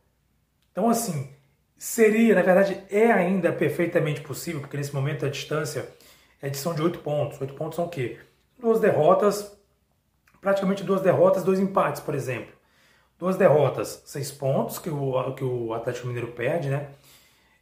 Então, 0.72 0.88
assim, 0.88 1.30
seria, 1.76 2.34
na 2.34 2.42
verdade, 2.42 2.82
é 2.90 3.10
ainda 3.10 3.52
perfeitamente 3.52 4.20
possível, 4.20 4.60
porque 4.60 4.76
nesse 4.76 4.94
momento 4.94 5.26
a 5.26 5.28
distância 5.28 5.88
é 6.40 6.48
de 6.48 6.56
são 6.56 6.74
de 6.74 6.82
oito 6.82 7.00
pontos. 7.00 7.40
Oito 7.40 7.54
pontos 7.54 7.76
são 7.76 7.84
o 7.84 7.88
quê? 7.88 8.18
Duas 8.58 8.80
derrotas, 8.80 9.56
praticamente 10.40 10.82
duas 10.82 11.02
derrotas, 11.02 11.44
dois 11.44 11.60
empates, 11.60 12.00
por 12.00 12.14
exemplo. 12.14 12.52
Duas 13.22 13.36
derrotas, 13.36 14.02
seis 14.04 14.32
pontos, 14.32 14.80
que 14.80 14.90
o, 14.90 15.32
que 15.34 15.44
o 15.44 15.72
Atlético 15.72 16.08
Mineiro 16.08 16.32
perde, 16.32 16.68
né? 16.68 16.88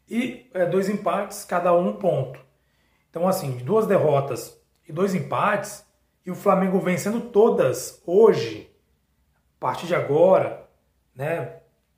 E 0.08 0.48
é, 0.54 0.64
dois 0.64 0.88
empates, 0.88 1.44
cada 1.44 1.70
um 1.74 1.92
ponto. 1.92 2.40
Então, 3.10 3.28
assim, 3.28 3.58
duas 3.58 3.86
derrotas 3.86 4.58
e 4.88 4.90
dois 4.90 5.14
empates, 5.14 5.84
e 6.24 6.30
o 6.30 6.34
Flamengo 6.34 6.80
vencendo 6.80 7.20
todas 7.20 8.02
hoje, 8.06 8.74
a 9.58 9.60
partir 9.60 9.86
de 9.86 9.94
agora, 9.94 10.66
né? 11.14 11.56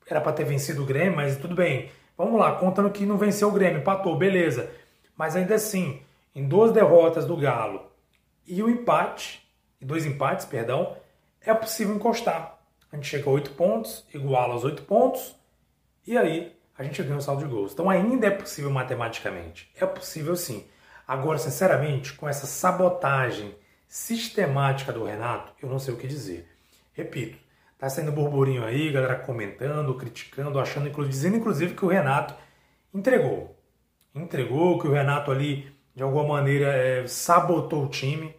Era 0.09 0.19
para 0.19 0.33
ter 0.33 0.43
vencido 0.43 0.83
o 0.83 0.85
Grêmio, 0.85 1.15
mas 1.15 1.37
tudo 1.37 1.55
bem. 1.55 1.89
Vamos 2.17 2.37
lá, 2.37 2.55
contando 2.55 2.91
que 2.91 3.05
não 3.05 3.17
venceu 3.17 3.47
o 3.47 3.53
Grêmio, 3.53 3.79
empatou, 3.79 4.17
beleza. 4.17 4.69
Mas 5.15 5.37
ainda 5.37 5.55
assim, 5.55 6.01
em 6.35 6.45
duas 6.45 6.73
derrotas 6.73 7.25
do 7.25 7.37
Galo 7.37 7.89
e 8.45 8.61
o 8.61 8.69
empate, 8.69 9.41
e 9.79 9.85
dois 9.85 10.05
empates, 10.05 10.45
perdão, 10.45 10.97
é 11.39 11.53
possível 11.53 11.95
encostar. 11.95 12.52
A 12.93 12.95
gente 12.95 13.07
chega 13.07 13.27
a 13.27 13.33
oito 13.33 13.49
pontos, 13.53 14.05
iguala 14.13 14.53
aos 14.53 14.63
oito 14.63 14.83
pontos, 14.83 15.35
e 16.05 16.15
aí 16.15 16.55
a 16.77 16.83
gente 16.83 17.01
ganha 17.01 17.17
o 17.17 17.21
saldo 17.21 17.43
de 17.43 17.49
gols. 17.49 17.73
Então 17.73 17.89
ainda 17.89 18.27
é 18.27 18.29
possível 18.29 18.69
matematicamente. 18.69 19.67
É 19.75 19.83
possível 19.83 20.35
sim. 20.35 20.67
Agora, 21.07 21.39
sinceramente, 21.39 22.13
com 22.13 22.29
essa 22.29 22.45
sabotagem 22.45 23.55
sistemática 23.87 24.93
do 24.93 25.05
Renato, 25.05 25.53
eu 25.59 25.67
não 25.67 25.79
sei 25.79 25.91
o 25.91 25.97
que 25.97 26.05
dizer. 26.05 26.47
Repito, 26.93 27.35
tá 27.79 27.89
saindo 27.89 28.11
burburinho 28.11 28.63
aí, 28.63 28.91
galera 28.91 29.15
comentando, 29.15 29.95
criticando, 29.95 30.59
achando, 30.59 30.87
dizendo 31.07 31.35
inclusive 31.35 31.73
que 31.73 31.83
o 31.83 31.89
Renato 31.89 32.35
entregou. 32.93 33.57
Entregou, 34.13 34.77
que 34.77 34.87
o 34.87 34.93
Renato 34.93 35.31
ali, 35.31 35.75
de 35.95 36.03
alguma 36.03 36.27
maneira, 36.27 36.67
é, 36.67 37.07
sabotou 37.07 37.85
o 37.85 37.89
time, 37.89 38.35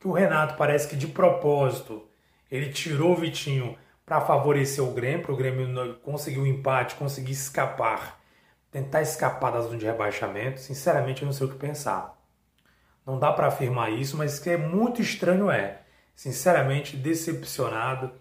que 0.00 0.08
o 0.08 0.12
Renato 0.12 0.56
parece 0.56 0.88
que 0.88 0.96
de 0.96 1.08
propósito 1.08 2.08
ele 2.50 2.72
tirou 2.72 3.12
o 3.12 3.16
Vitinho 3.16 3.76
para 4.08 4.20
favorecer 4.22 4.82
o 4.82 4.92
Grêmio, 4.92 5.22
para 5.22 5.32
o 5.32 5.36
Grêmio 5.36 5.96
conseguir 6.02 6.38
o 6.38 6.42
um 6.42 6.46
empate, 6.46 6.94
conseguir 6.96 7.32
escapar 7.32 8.18
tentar 8.70 9.02
escapar 9.02 9.52
da 9.52 9.60
zona 9.60 9.76
de 9.76 9.86
rebaixamento, 9.86 10.60
sinceramente 10.60 11.22
eu 11.22 11.26
não 11.26 11.32
sei 11.32 11.46
o 11.46 11.50
que 11.50 11.56
pensar. 11.56 12.16
Não 13.06 13.18
dá 13.18 13.32
para 13.32 13.46
afirmar 13.46 13.90
isso, 13.90 14.16
mas 14.16 14.38
que 14.38 14.50
é 14.50 14.56
muito 14.56 15.00
estranho 15.00 15.50
é, 15.50 15.80
sinceramente 16.14 16.96
decepcionado 16.96 18.12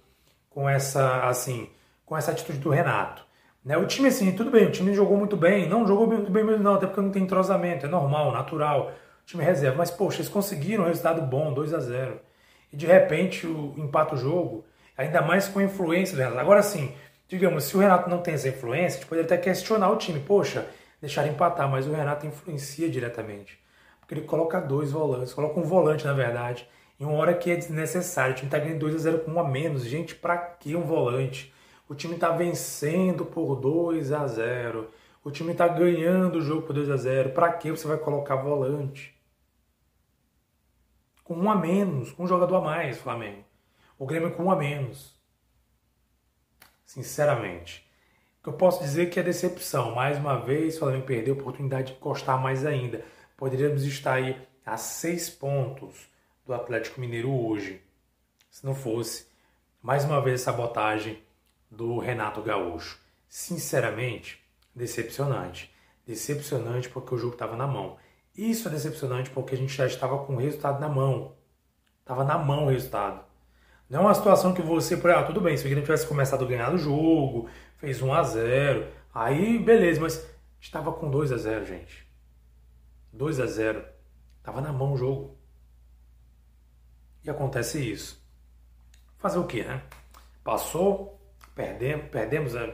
com 0.49 0.69
essa, 0.69 1.25
assim, 1.27 1.69
com 2.05 2.15
essa 2.15 2.31
atitude 2.31 2.59
do 2.59 2.69
Renato. 2.69 3.25
Né? 3.63 3.77
O 3.77 3.85
time 3.85 4.07
assim, 4.07 4.31
tudo 4.31 4.49
bem, 4.49 4.65
o 4.65 4.71
time 4.71 4.93
jogou 4.93 5.17
muito 5.17 5.35
bem, 5.35 5.67
não 5.67 5.85
jogou 5.85 6.07
muito 6.07 6.31
bem 6.31 6.43
mesmo 6.43 6.63
não, 6.63 6.75
até 6.75 6.87
porque 6.87 7.01
não 7.01 7.11
tem 7.11 7.23
entrosamento, 7.23 7.85
é 7.85 7.89
normal, 7.89 8.31
natural. 8.31 8.93
O 9.23 9.25
time 9.25 9.43
reserva, 9.43 9.77
mas 9.77 9.91
poxa, 9.91 10.19
eles 10.19 10.29
conseguiram 10.29 10.85
um 10.85 10.87
resultado 10.87 11.21
bom, 11.21 11.53
2 11.53 11.73
a 11.73 11.79
0. 11.79 12.19
E 12.71 12.77
de 12.77 12.85
repente 12.85 13.45
o 13.45 13.73
empata 13.77 14.15
o 14.15 14.17
jogo, 14.17 14.63
ainda 14.97 15.21
mais 15.21 15.47
com 15.47 15.59
a 15.59 15.63
influência 15.63 16.15
do 16.15 16.19
Renato. 16.23 16.39
Agora 16.39 16.63
sim, 16.63 16.93
digamos, 17.27 17.65
se 17.65 17.77
o 17.77 17.79
Renato 17.79 18.09
não 18.09 18.19
tem 18.19 18.33
essa 18.33 18.49
influência, 18.49 18.97
a 18.97 18.99
gente 18.99 19.05
poderia 19.05 19.25
até 19.25 19.37
questionar 19.37 19.89
o 19.91 19.97
time. 19.97 20.19
Poxa, 20.19 20.67
deixar 20.99 21.27
empatar, 21.27 21.69
mas 21.69 21.87
o 21.87 21.93
Renato 21.93 22.25
influencia 22.25 22.89
diretamente. 22.89 23.59
Porque 23.99 24.15
ele 24.15 24.21
coloca 24.21 24.59
dois 24.59 24.91
volantes, 24.91 25.33
coloca 25.33 25.59
um 25.59 25.63
volante, 25.63 26.05
na 26.05 26.13
verdade, 26.13 26.67
em 26.99 27.05
uma 27.05 27.13
hora 27.13 27.33
que 27.33 27.51
é 27.51 27.55
desnecessário. 27.55 28.33
O 28.33 28.35
time 28.35 28.47
está 28.47 28.57
ganhando 28.57 28.79
2 28.79 28.95
a 28.95 28.97
0 28.99 29.19
com 29.19 29.31
um 29.31 29.39
a 29.39 29.47
menos. 29.47 29.85
Gente, 29.85 30.15
para 30.15 30.37
que 30.37 30.75
um 30.75 30.83
volante? 30.83 31.53
O 31.89 31.95
time 31.95 32.15
está 32.15 32.29
vencendo 32.31 33.25
por 33.25 33.55
2 33.55 34.11
a 34.11 34.27
0 34.27 34.89
O 35.23 35.31
time 35.31 35.53
está 35.53 35.67
ganhando 35.67 36.39
o 36.39 36.41
jogo 36.41 36.63
por 36.63 36.73
2 36.73 36.89
a 36.89 36.97
0 36.97 37.29
Para 37.29 37.53
que 37.53 37.71
você 37.71 37.87
vai 37.87 37.97
colocar 37.97 38.35
volante? 38.35 39.15
Com 41.23 41.35
um 41.35 41.51
a 41.51 41.55
menos, 41.55 42.11
com 42.11 42.23
um 42.23 42.27
jogador 42.27 42.57
a 42.57 42.61
mais, 42.61 42.97
Flamengo. 42.97 43.46
O 43.97 44.05
Grêmio 44.05 44.31
com 44.31 44.45
um 44.45 44.51
a 44.51 44.55
menos 44.55 45.17
sinceramente. 46.87 47.85
Eu 48.43 48.53
posso 48.53 48.81
dizer 48.81 49.09
que 49.09 49.19
é 49.19 49.23
decepção. 49.23 49.93
Mais 49.93 50.17
uma 50.17 50.39
vez, 50.39 50.75
o 50.75 50.79
Flamengo 50.79 51.05
perdeu 51.05 51.35
a 51.35 51.37
oportunidade 51.37 51.91
de 51.91 51.97
encostar 51.97 52.41
mais 52.41 52.65
ainda. 52.65 53.03
Poderíamos 53.35 53.83
estar 53.83 54.13
aí 54.13 54.41
a 54.65 54.77
seis 54.77 55.29
pontos 55.29 56.07
do 56.45 56.53
Atlético 56.53 57.01
Mineiro 57.01 57.29
hoje, 57.29 57.81
se 58.49 58.65
não 58.65 58.73
fosse 58.73 59.27
mais 59.81 60.05
uma 60.05 60.21
vez 60.21 60.41
sabotagem 60.41 61.21
do 61.69 61.99
Renato 61.99 62.41
Gaúcho. 62.41 62.97
Sinceramente, 63.27 64.41
decepcionante. 64.73 65.69
Decepcionante 66.05 66.87
porque 66.87 67.13
o 67.13 67.17
jogo 67.17 67.33
estava 67.33 67.57
na 67.57 67.67
mão. 67.67 67.97
Isso 68.33 68.69
é 68.69 68.71
decepcionante 68.71 69.29
porque 69.29 69.55
a 69.55 69.57
gente 69.57 69.73
já 69.73 69.85
estava 69.85 70.23
com 70.23 70.35
o 70.35 70.39
resultado 70.39 70.79
na 70.79 70.87
mão. 70.87 71.35
Estava 71.99 72.23
na 72.23 72.37
mão 72.37 72.65
o 72.65 72.69
resultado. 72.69 73.26
Não 73.89 73.99
é 73.99 74.03
uma 74.03 74.13
situação 74.13 74.53
que 74.53 74.61
você, 74.61 74.95
ah, 75.15 75.23
tudo 75.23 75.39
bem, 75.39 75.55
se 75.55 75.63
o 75.63 75.65
Grêmio 75.65 75.83
tivesse 75.83 76.05
começado 76.05 76.43
a 76.43 76.47
ganhar 76.47 76.73
o 76.73 76.77
jogo, 76.77 77.49
fez 77.77 78.01
1 78.01 78.13
a 78.13 78.23
0 78.23 78.87
aí 79.13 79.57
beleza, 79.59 80.01
mas 80.01 80.29
estava 80.59 80.91
com 80.91 81.09
2 81.09 81.31
a 81.31 81.37
0 81.37 81.65
gente. 81.65 82.05
2 83.13 83.39
a 83.39 83.45
0 83.45 83.83
Estava 84.39 84.61
na 84.61 84.71
mão 84.71 84.93
o 84.93 84.97
jogo. 84.97 85.37
E 87.23 87.29
acontece 87.29 87.79
isso. 87.79 88.25
Fazer 89.17 89.39
o 89.39 89.45
que, 89.45 89.63
né? 89.63 89.81
Passou, 90.43 91.19
perdemos, 91.53 92.07
perdemos 92.09 92.55
é, 92.55 92.73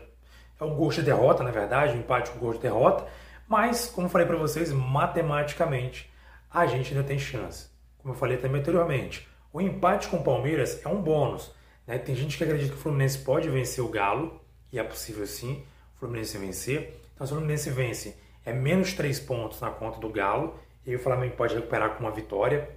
é 0.60 0.64
um 0.64 0.76
gosto 0.76 1.00
de 1.00 1.06
derrota, 1.06 1.44
na 1.44 1.50
verdade, 1.50 1.96
um 1.96 2.02
empate 2.02 2.30
com 2.30 2.38
um 2.38 2.42
gosto 2.42 2.58
de 2.58 2.64
derrota, 2.64 3.08
mas, 3.48 3.88
como 3.88 4.10
falei 4.10 4.28
para 4.28 4.38
vocês, 4.38 4.72
matematicamente 4.72 6.12
a 6.52 6.68
gente 6.68 6.94
ainda 6.94 7.06
tem 7.06 7.18
chance. 7.18 7.70
Como 7.98 8.14
eu 8.14 8.18
falei 8.18 8.38
também 8.38 8.62
anteriormente, 8.62 9.28
o 9.54 9.62
empate 9.62 10.08
com 10.08 10.18
o 10.18 10.24
Palmeiras 10.24 10.84
é 10.84 10.90
um 10.90 11.00
bônus. 11.00 11.52
Né? 11.86 12.00
Tem 12.00 12.16
gente 12.16 12.38
que 12.38 12.44
acredita 12.44 12.72
que 12.72 12.78
o 12.78 12.82
Fluminense 12.82 13.20
pode 13.20 13.48
vencer 13.50 13.84
o 13.84 13.88
Galo, 13.88 14.42
e 14.72 14.80
é 14.80 14.84
possível 14.84 15.28
sim 15.28 15.64
o 15.96 16.00
Fluminense 16.00 16.38
vencer. 16.40 17.00
Então, 17.14 17.28
se 17.28 17.32
o 17.32 17.36
Fluminense 17.36 17.70
vence, 17.70 18.18
é 18.44 18.52
menos 18.52 18.94
3 18.94 19.20
pontos 19.20 19.62
na 19.62 19.70
conta 19.70 20.00
do 20.00 20.10
Galo, 20.10 20.56
e 20.86 20.96
o 20.96 21.00
Flamengo 21.00 21.36
pode 21.36 21.54
recuperar 21.54 21.92
com 21.92 22.04
uma 22.04 22.12
vitória. 22.12 22.68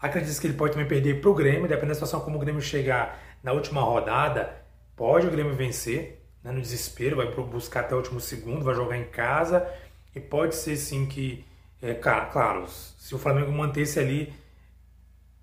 Acredito 0.00 0.40
que 0.40 0.46
ele 0.46 0.56
pode 0.56 0.72
também 0.72 0.88
perder 0.88 1.20
para 1.20 1.30
o 1.30 1.34
Grêmio, 1.34 1.68
dependendo 1.68 1.88
da 1.88 1.94
situação 1.94 2.20
como 2.20 2.36
o 2.36 2.40
Grêmio 2.40 2.62
chegar 2.62 3.20
na 3.42 3.52
última 3.52 3.82
rodada, 3.82 4.56
pode 4.96 5.26
o 5.26 5.30
Grêmio 5.30 5.54
vencer, 5.54 6.18
né, 6.42 6.50
no 6.50 6.60
desespero, 6.60 7.16
vai 7.16 7.30
buscar 7.30 7.80
até 7.80 7.94
o 7.94 7.98
último 7.98 8.20
segundo, 8.20 8.64
vai 8.64 8.74
jogar 8.74 8.96
em 8.96 9.04
casa, 9.04 9.70
e 10.14 10.20
pode 10.20 10.54
ser 10.54 10.76
sim 10.76 11.04
que, 11.06 11.44
é, 11.82 11.94
claro, 11.94 12.66
se 12.68 13.14
o 13.14 13.18
Flamengo 13.18 13.52
manter-se 13.52 14.00
ali 14.00 14.32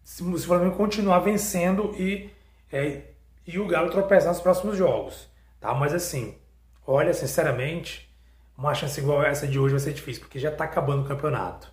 se, 0.03 0.24
o 0.24 0.38
Flamengo 0.38 0.75
continuar 0.75 1.19
vencendo 1.19 1.95
e, 1.98 2.29
é, 2.72 3.01
e 3.48 3.60
o 3.60 3.67
Galo 3.67 3.89
tropeçar 3.89 4.29
nos 4.29 4.41
próximos 4.41 4.77
jogos. 4.77 5.29
Tá? 5.60 5.74
Mas 5.74 5.93
assim, 5.93 6.38
olha, 6.86 7.13
sinceramente, 7.13 8.12
uma 8.57 8.74
chance 8.74 9.00
igual 9.00 9.22
a 9.22 9.27
essa 9.27 9.48
de 9.48 9.57
hoje 9.57 9.74
vai 9.74 9.79
ser 9.79 9.93
difícil, 9.93 10.22
porque 10.22 10.39
já 10.39 10.50
está 10.50 10.65
acabando 10.65 11.03
o 11.03 11.07
campeonato. 11.07 11.72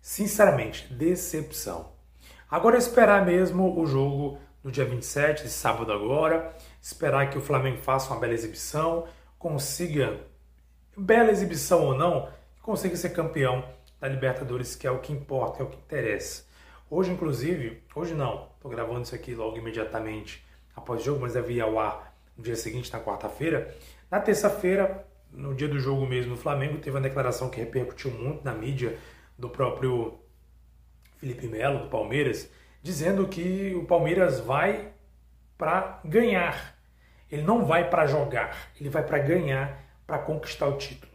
Sinceramente, 0.00 0.92
decepção. 0.92 1.92
Agora 2.50 2.76
é 2.76 2.78
esperar 2.78 3.24
mesmo 3.24 3.78
o 3.78 3.86
jogo 3.86 4.38
do 4.62 4.70
dia 4.70 4.84
27, 4.84 5.44
de 5.44 5.50
sábado 5.50 5.92
agora, 5.92 6.54
esperar 6.82 7.30
que 7.30 7.38
o 7.38 7.42
Flamengo 7.42 7.78
faça 7.78 8.12
uma 8.12 8.20
bela 8.20 8.32
exibição, 8.32 9.06
consiga, 9.38 10.18
bela 10.96 11.30
exibição 11.30 11.84
ou 11.84 11.94
não, 11.94 12.28
consiga 12.62 12.96
ser 12.96 13.10
campeão 13.10 13.64
da 14.00 14.08
Libertadores, 14.08 14.74
que 14.74 14.86
é 14.86 14.90
o 14.90 14.98
que 14.98 15.12
importa, 15.12 15.62
é 15.62 15.66
o 15.66 15.68
que 15.68 15.76
interessa. 15.76 16.47
Hoje, 16.90 17.12
inclusive, 17.12 17.82
hoje 17.94 18.14
não, 18.14 18.48
estou 18.54 18.70
gravando 18.70 19.02
isso 19.02 19.14
aqui 19.14 19.34
logo 19.34 19.58
imediatamente 19.58 20.42
após 20.74 21.02
o 21.02 21.04
jogo, 21.04 21.20
mas 21.20 21.34
deve 21.34 21.52
ir 21.52 21.60
ao 21.60 21.78
ar 21.78 22.16
no 22.34 22.42
dia 22.42 22.56
seguinte, 22.56 22.90
na 22.90 22.98
quarta-feira. 22.98 23.76
Na 24.10 24.18
terça-feira, 24.18 25.06
no 25.30 25.54
dia 25.54 25.68
do 25.68 25.78
jogo 25.78 26.06
mesmo 26.06 26.34
do 26.34 26.40
Flamengo, 26.40 26.78
teve 26.78 26.96
uma 26.96 27.02
declaração 27.02 27.50
que 27.50 27.60
repercutiu 27.60 28.10
muito 28.10 28.42
na 28.42 28.54
mídia 28.54 28.96
do 29.36 29.50
próprio 29.50 30.18
Felipe 31.18 31.46
Melo, 31.46 31.80
do 31.80 31.88
Palmeiras, 31.88 32.50
dizendo 32.82 33.28
que 33.28 33.74
o 33.74 33.84
Palmeiras 33.84 34.40
vai 34.40 34.92
para 35.58 36.00
ganhar. 36.06 36.74
Ele 37.30 37.42
não 37.42 37.66
vai 37.66 37.90
para 37.90 38.06
jogar, 38.06 38.72
ele 38.80 38.88
vai 38.88 39.04
para 39.04 39.18
ganhar, 39.18 39.84
para 40.06 40.18
conquistar 40.20 40.66
o 40.66 40.78
título. 40.78 41.07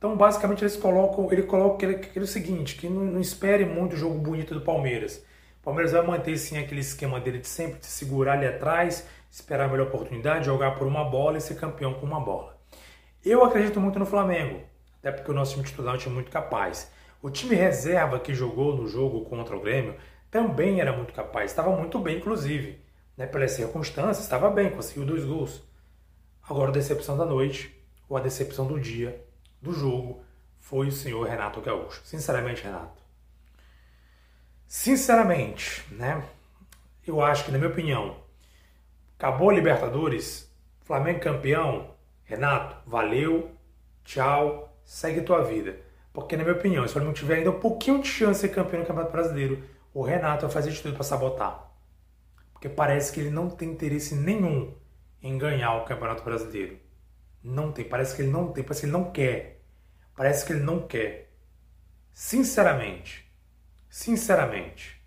Então, 0.00 0.16
basicamente, 0.16 0.62
eles 0.62 0.76
colocam, 0.76 1.30
ele 1.30 1.42
coloca 1.42 1.74
aquele, 1.74 1.96
aquele 1.96 2.26
seguinte, 2.26 2.74
que 2.76 2.88
não, 2.88 3.04
não 3.04 3.20
espere 3.20 3.66
muito 3.66 3.92
o 3.92 3.96
jogo 3.98 4.18
bonito 4.18 4.54
do 4.54 4.62
Palmeiras. 4.62 5.22
O 5.60 5.62
Palmeiras 5.62 5.92
vai 5.92 6.00
manter 6.00 6.38
sim 6.38 6.56
aquele 6.56 6.80
esquema 6.80 7.20
dele 7.20 7.38
de 7.38 7.46
sempre 7.46 7.80
de 7.80 7.84
segurar 7.84 8.32
ali 8.32 8.46
atrás, 8.46 9.06
esperar 9.30 9.66
a 9.66 9.68
melhor 9.68 9.88
oportunidade, 9.88 10.46
jogar 10.46 10.70
por 10.70 10.86
uma 10.86 11.04
bola 11.04 11.36
e 11.36 11.40
ser 11.42 11.56
campeão 11.56 11.92
com 11.92 12.06
uma 12.06 12.18
bola. 12.18 12.58
Eu 13.22 13.44
acredito 13.44 13.78
muito 13.78 13.98
no 13.98 14.06
Flamengo, 14.06 14.62
até 15.00 15.12
porque 15.12 15.30
o 15.30 15.34
nosso 15.34 15.52
time 15.52 15.66
titular 15.66 15.98
é 16.02 16.08
muito 16.08 16.30
capaz. 16.30 16.90
O 17.20 17.28
time 17.28 17.54
reserva 17.54 18.18
que 18.18 18.32
jogou 18.32 18.74
no 18.74 18.88
jogo 18.88 19.26
contra 19.26 19.54
o 19.54 19.60
Grêmio 19.60 19.96
também 20.30 20.80
era 20.80 20.96
muito 20.96 21.12
capaz, 21.12 21.50
estava 21.50 21.76
muito 21.76 21.98
bem, 21.98 22.16
inclusive. 22.16 22.80
Né? 23.18 23.26
Pelas 23.26 23.50
circunstâncias, 23.50 24.20
estava 24.20 24.48
bem, 24.48 24.70
conseguiu 24.70 25.04
dois 25.04 25.26
gols. 25.26 25.62
Agora, 26.48 26.70
a 26.70 26.72
decepção 26.72 27.18
da 27.18 27.26
noite, 27.26 27.78
ou 28.08 28.16
a 28.16 28.20
decepção 28.20 28.66
do 28.66 28.80
dia, 28.80 29.28
do 29.60 29.72
jogo, 29.72 30.22
foi 30.58 30.88
o 30.88 30.92
senhor 30.92 31.26
Renato 31.26 31.60
Gaúcho. 31.60 32.00
Sinceramente, 32.04 32.62
Renato. 32.62 33.02
Sinceramente, 34.66 35.84
né? 35.90 36.22
Eu 37.06 37.20
acho 37.22 37.44
que, 37.44 37.50
na 37.50 37.58
minha 37.58 37.70
opinião, 37.70 38.16
acabou 39.18 39.50
a 39.50 39.54
Libertadores, 39.54 40.48
Flamengo 40.82 41.20
campeão, 41.20 41.94
Renato, 42.24 42.76
valeu, 42.88 43.50
tchau, 44.04 44.72
segue 44.84 45.22
tua 45.22 45.42
vida. 45.42 45.76
Porque, 46.12 46.36
na 46.36 46.44
minha 46.44 46.54
opinião, 46.54 46.84
se 46.84 46.90
o 46.90 46.92
Flamengo 46.92 47.14
tiver 47.14 47.36
ainda 47.36 47.50
um 47.50 47.60
pouquinho 47.60 48.00
de 48.00 48.08
chance 48.08 48.40
de 48.40 48.48
ser 48.48 48.54
campeão 48.54 48.82
do 48.82 48.86
Campeonato 48.86 49.12
Brasileiro, 49.12 49.62
o 49.92 50.02
Renato 50.02 50.42
vai 50.42 50.50
fazer 50.50 50.70
de 50.70 50.80
tudo 50.80 50.94
para 50.94 51.04
sabotar. 51.04 51.68
Porque 52.52 52.68
parece 52.68 53.12
que 53.12 53.20
ele 53.20 53.30
não 53.30 53.48
tem 53.48 53.70
interesse 53.70 54.14
nenhum 54.14 54.74
em 55.22 55.36
ganhar 55.38 55.74
o 55.76 55.84
Campeonato 55.84 56.22
Brasileiro. 56.22 56.78
Não 57.42 57.72
tem, 57.72 57.84
parece 57.84 58.14
que 58.14 58.22
ele 58.22 58.30
não 58.30 58.52
tem, 58.52 58.62
parece 58.62 58.80
que 58.80 58.86
ele 58.86 58.92
não 58.92 59.10
quer. 59.10 59.62
Parece 60.16 60.44
que 60.44 60.52
ele 60.52 60.62
não 60.62 60.86
quer. 60.86 61.32
Sinceramente, 62.12 63.30
sinceramente. 63.88 65.00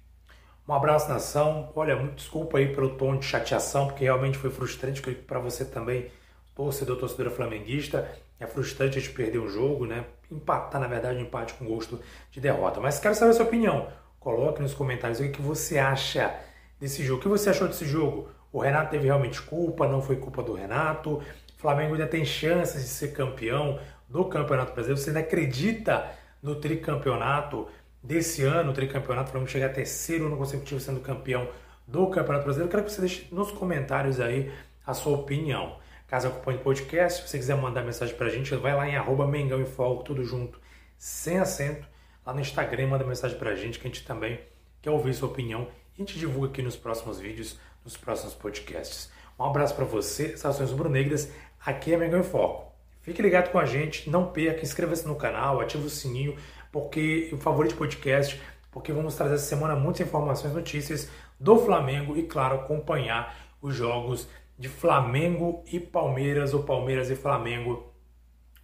Um 0.68 0.74
abraço, 0.74 1.10
nação. 1.10 1.72
Olha, 1.76 1.96
muito 1.96 2.16
desculpa 2.16 2.58
aí 2.58 2.74
pelo 2.74 2.96
tom 2.96 3.18
de 3.18 3.26
chateação, 3.26 3.88
porque 3.88 4.06
realmente 4.06 4.38
foi 4.38 4.50
frustrante 4.50 5.02
para 5.02 5.40
você 5.40 5.66
também 5.66 6.10
torcedor, 6.56 6.98
torcedora 6.98 7.32
flamenguista, 7.32 8.10
é 8.40 8.46
frustrante 8.48 8.98
a 8.98 9.02
gente 9.02 9.14
perder 9.14 9.40
um 9.40 9.50
jogo, 9.50 9.86
né? 9.86 10.06
Empatar, 10.32 10.80
na 10.80 10.88
verdade, 10.88 11.20
um 11.20 11.22
empate 11.22 11.54
com 11.54 11.66
gosto 11.66 12.00
de 12.32 12.40
derrota. 12.40 12.80
Mas 12.80 13.00
quero 13.00 13.16
saber 13.16 13.32
a 13.32 13.34
sua 13.34 13.46
opinião. 13.46 13.88
Coloque 14.20 14.62
nos 14.62 14.74
comentários 14.74 15.20
o 15.20 15.32
que 15.32 15.42
você 15.42 15.78
acha 15.78 16.34
desse 16.80 17.04
jogo. 17.04 17.20
O 17.20 17.24
que 17.24 17.30
você 17.30 17.50
achou 17.50 17.68
desse 17.68 17.86
jogo? 17.86 18.30
O 18.52 18.60
Renato 18.60 18.92
teve 18.92 19.06
realmente 19.06 19.42
culpa? 19.42 19.88
Não 19.88 20.02
foi 20.02 20.18
culpa 20.18 20.44
do 20.44 20.54
Renato? 20.54 21.22
Flamengo 21.64 21.94
ainda 21.94 22.06
tem 22.06 22.26
chances 22.26 22.82
de 22.82 22.90
ser 22.90 23.14
campeão 23.14 23.80
do 24.10 24.26
Campeonato 24.26 24.74
Brasileiro? 24.74 25.02
Você 25.02 25.12
ainda 25.12 25.22
acredita 25.22 26.12
no 26.42 26.56
tricampeonato 26.56 27.70
desse 28.04 28.44
ano? 28.44 28.72
O 28.72 28.74
tricampeonato, 28.74 29.30
o 29.30 29.32
Flamengo 29.32 29.50
chegar 29.50 29.70
terceiro 29.70 30.26
ano 30.26 30.36
consecutivo 30.36 30.82
sendo 30.82 31.00
campeão 31.00 31.48
do 31.88 32.08
Campeonato 32.08 32.44
Brasileiro? 32.44 32.70
quero 32.70 32.84
que 32.84 32.92
você 32.92 33.00
deixe 33.00 33.34
nos 33.34 33.50
comentários 33.54 34.20
aí 34.20 34.52
a 34.86 34.94
sua 34.94 35.14
opinião. 35.14 35.78
Caso 36.06 36.28
acompanhe 36.28 36.58
o 36.58 36.62
podcast, 36.62 37.22
se 37.22 37.30
você 37.30 37.38
quiser 37.38 37.56
mandar 37.56 37.82
mensagem 37.82 38.14
pra 38.14 38.28
gente, 38.28 38.54
vai 38.58 38.76
lá 38.76 38.86
em 38.86 38.98
arroba 38.98 39.26
Mengão 39.26 39.62
e 39.62 39.66
Foco, 39.66 40.04
tudo 40.04 40.22
junto, 40.26 40.60
sem 40.98 41.40
acento. 41.40 41.88
Lá 42.26 42.34
no 42.34 42.42
Instagram, 42.42 42.88
manda 42.88 43.06
mensagem 43.06 43.38
pra 43.38 43.56
gente, 43.56 43.80
que 43.80 43.88
a 43.88 43.90
gente 43.90 44.06
também 44.06 44.38
quer 44.82 44.92
ouvir 44.92 45.14
sua 45.14 45.30
opinião. 45.30 45.66
E 45.98 46.02
a 46.02 46.06
gente 46.06 46.20
divulga 46.20 46.50
aqui 46.50 46.62
nos 46.62 46.76
próximos 46.76 47.22
vídeos, 47.22 47.58
nos 47.86 47.96
próximos 47.96 48.34
podcasts. 48.34 49.10
Um 49.40 49.46
abraço 49.46 49.76
para 49.76 49.86
você, 49.86 50.38
Saudações 50.38 50.70
Rubro-Negras. 50.70 51.32
Aqui 51.66 51.94
é 51.94 51.98
Mengão 51.98 52.20
em 52.20 52.24
Foco. 52.24 52.74
Fique 53.02 53.22
ligado 53.22 53.50
com 53.50 53.58
a 53.58 53.66
gente, 53.66 54.10
não 54.10 54.34
perca, 54.34 54.64
inscreva-se 54.64 55.08
no 55.08 55.16
canal, 55.16 55.62
ative 55.62 55.86
o 55.86 55.90
sininho, 55.90 56.36
porque 56.72 57.30
o 57.32 57.38
favorito 57.38 57.76
podcast, 57.76 58.42
porque 58.70 58.92
vamos 58.92 59.16
trazer 59.16 59.36
essa 59.36 59.46
semana 59.46 59.74
muitas 59.74 60.06
informações, 60.06 60.54
notícias 60.54 61.10
do 61.40 61.58
Flamengo 61.58 62.18
e, 62.18 62.24
claro, 62.24 62.56
acompanhar 62.56 63.34
os 63.62 63.74
jogos 63.76 64.28
de 64.60 64.68
Flamengo 64.68 65.64
e 65.72 65.80
Palmeiras, 65.80 66.54
ou 66.54 66.64
Palmeiras 66.64 67.10
e 67.10 67.16
Flamengo, 67.16 67.94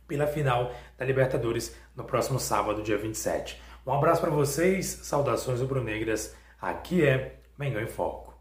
pela 0.05 0.27
final 0.27 0.73
da 0.97 1.05
Libertadores 1.05 1.75
no 1.95 2.03
próximo 2.03 2.39
sábado, 2.39 2.83
dia 2.83 2.97
27. 2.97 3.61
Um 3.87 3.93
abraço 3.93 4.19
para 4.19 4.29
vocês, 4.29 4.85
saudações 5.03 5.61
rubro-negras. 5.61 6.35
Aqui 6.61 7.05
é 7.05 7.37
Mengão 7.57 7.81
em 7.81 7.87
Foco. 7.87 8.28